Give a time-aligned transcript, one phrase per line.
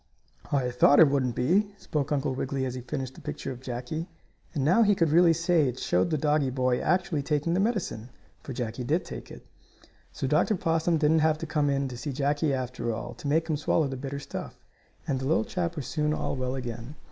[0.51, 4.09] "I thought it wouldn't be," spoke Uncle Wiggily, as he finished the picture of Jackie,
[4.55, 8.09] and now he could really say it showed the doggie boy actually taking the medicine,
[8.41, 9.45] for Jackie did take it.
[10.11, 10.55] So Dr.
[10.55, 13.87] Possum didn't have to come in to see Jackie after all to make him swallow
[13.87, 14.59] the bitter stuff,
[15.07, 16.95] and the little chap was soon all well again.